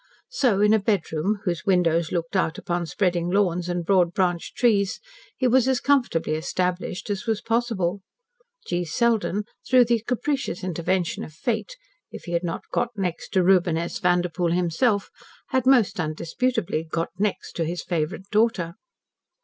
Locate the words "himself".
14.53-15.11